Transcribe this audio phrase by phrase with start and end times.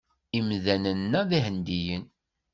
[0.37, 2.03] Imdanen-a d Ihendiyen.